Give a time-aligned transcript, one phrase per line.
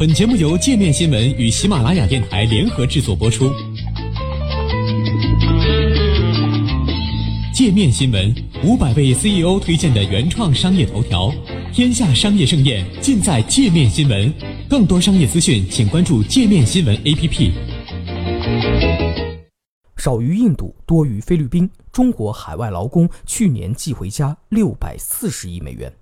[0.00, 3.52] 本节目由界面新闻与喜马拉雅电台联合制作播出。
[7.52, 8.34] 界面新闻
[8.64, 11.30] 五百位 CEO 推荐的原创商业头条，
[11.70, 14.32] 天下商业盛宴尽在界面新闻。
[14.70, 17.52] 更多商业资讯，请关注界面新闻 APP。
[19.98, 25.92] 少于印度，多于菲律宾，中国海外劳工去年寄回家六百四十亿美元。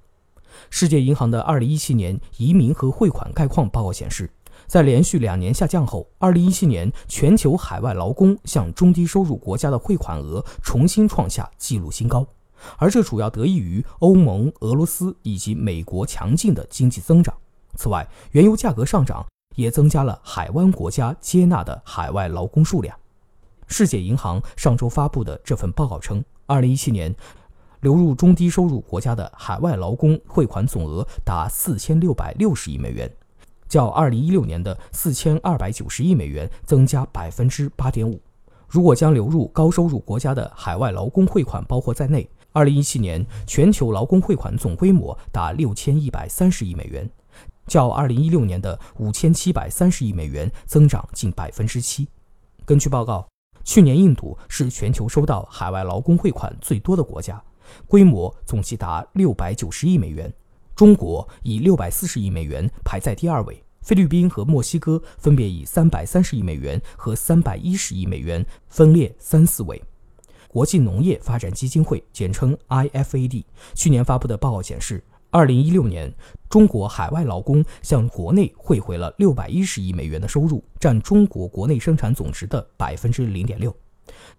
[0.70, 4.30] 世界银行的二零一七年移民和汇款概况报告显示，
[4.66, 12.26] 在连续两年下降后，二零一七年全球海外劳工向中低收入国家的汇款额重新创下纪录新高，
[12.76, 17.34] 而这主要得益于欧盟、俄罗斯以及美国强劲的经济增长。
[17.76, 19.24] 此外，原油价格上涨
[19.56, 22.96] 也增加了海湾国家接纳的海外劳工数量。
[23.66, 27.14] 世界银行上周发布的这份报告称，二零一七年。
[27.80, 33.08] 流入中低收入国家的海外劳工汇款总额达四千六百六十亿美元，
[33.68, 38.20] 较二零一六年的四千二百九十亿美元增加百分之八点五。
[38.68, 47.08] 如果将流入高收入国家的海外劳工汇款包括在内，二零一七年全球劳工汇款总规模达六千一百三十亿美元，
[47.68, 52.08] 较二零一六年的五千七百三十亿美元增长近百分之七。
[52.64, 53.26] 根据报告，
[53.62, 57.40] 去年印度是全球收到海外劳工汇款最多的国家。
[57.86, 60.32] 规模总计达六百九十亿美元，
[60.74, 69.82] 中国以六百四十亿美元排在第二位，菲律宾和墨西哥分别以三百三十亿美元和三百一十亿美元分列三四位。
[70.46, 73.44] 国际农业发展基金会（简称 IFAD）
[73.74, 76.12] 去年发布的报告显示，二零一六年
[76.48, 83.74] 中国海外劳工向国内汇回了六百一十亿美元的收入，占中国国内生产总值的百分之零点六。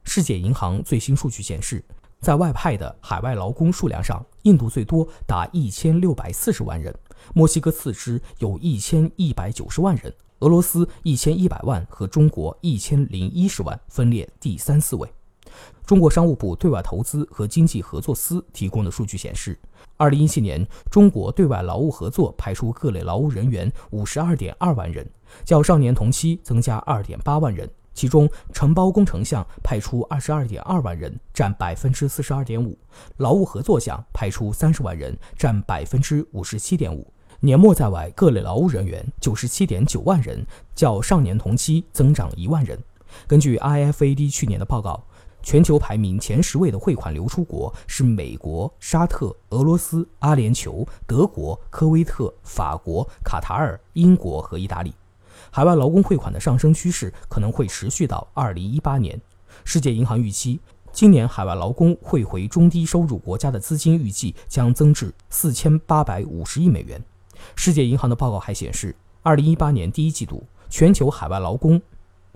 [0.03, 1.83] 世界银行最新数据显示。
[2.21, 6.93] 在外派的海外劳工数量上，印度最多达一千六百四十万人，
[7.33, 15.09] 墨西哥次之有一千一百九十万人，俄罗斯一千一百万和中国一千零一十万分列第三四位。
[15.85, 19.57] 中国商务部对外投资和经济合作司提供的数据显示，
[19.95, 25.09] 二零一七年中国对外劳务合作派出各类劳务人员五十二点二万人，
[25.45, 27.67] 较上年同期增加二点八万人。
[27.99, 32.73] 其中，承包工程项派出二十二点二万人，占百分之四十二点五；
[33.17, 37.11] 劳务合作项派出三十万人，占百分之五十七点五。
[37.41, 42.81] 年末在外各类劳务人员九十七点九万人，较上年同期增长一万人。
[43.27, 45.03] 根据 IFAD 去年的报告，
[45.43, 54.93] 全球排名前十位的汇款流出国是美国、沙特、俄罗斯、阿联酋、德国、科威特、法国、卡塔尔、英国和意大利。
[55.51, 59.19] 海外劳工汇款的上升趋势可能会持续到二零一八年。
[59.63, 60.59] 世界银行预期，
[60.91, 67.03] 今年海外劳工汇回中低收入国家的资金预计将增至四千八百五十亿美元。
[67.55, 71.81] 世界银行的报告还显示，二零一八年第一季度全球海外劳工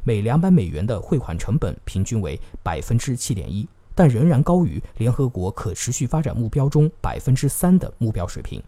[0.03, 8.61] 每两百美元的汇款成本平均为百分之七点一，但仍然高于联合国可持续发展目标中百分之三的目标水平。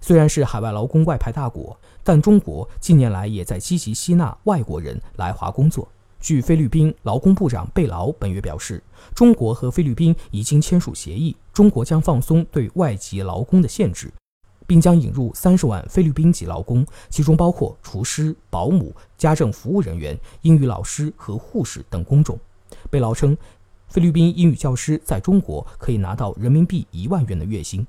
[0.00, 5.88] 虽然是海外劳工外派大国，但中国近年来也在积极吸纳外国人来华工作。
[6.20, 8.82] 据菲律宾劳工部长贝劳本月表示，
[9.14, 14.12] 中国和菲律宾已经签署协议，中国将放松对外籍劳工的限制，
[14.66, 22.38] 并将引入三十万菲律宾籍劳工，其中包括厨师、保姆、家政服务人员、英语老师和护士等工种。
[22.90, 23.34] 贝劳称，
[23.88, 27.86] 菲律宾英语教师在中国可以拿到人民币一万元的月薪。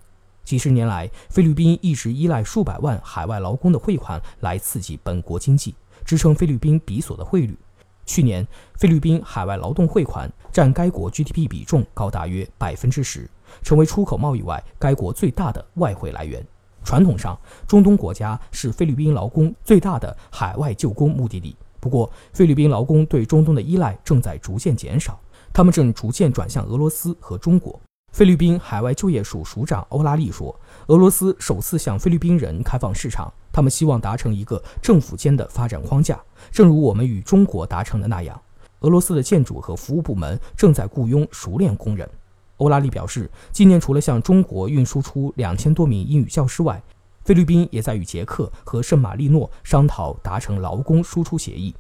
[0.52, 5.74] 几十年来，菲律宾一直依赖数百万海外劳工的汇款来刺激本国经济，
[6.04, 7.58] 支撑菲律宾比索的汇率。
[8.06, 8.46] 去年，
[8.76, 13.30] 菲律宾海外劳动汇款占该国 GDP 比重高大约百分之十，
[13.64, 16.46] 成为出口贸易外该国最大的外汇来源。
[16.84, 21.56] 传统上，中东国家是菲律宾劳工最大的海外就工目的地。
[21.80, 25.18] 不过，菲律宾劳工对中东的依赖正在逐渐减少，
[25.54, 27.80] 他们正逐渐转向俄罗斯和中国。
[28.12, 30.54] 菲律宾海外就业署署长欧拉利说
[30.88, 36.20] ：“俄罗斯首次向菲律宾人开放市场，他们希望达成一个政府间的发展框架，
[36.52, 38.40] 正如我们与中国达成的那样。
[38.82, 42.08] 俄罗斯的建筑和服务部门正在雇佣熟练工人。”
[42.58, 46.84] 欧拉利表示，今年除了向中国运输出两千多名英语教师外，
[47.24, 51.74] 菲律宾也在与捷克和圣马力诺商讨达成劳工输出协议。